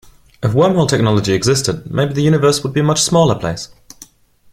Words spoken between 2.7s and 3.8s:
be a much smaller place.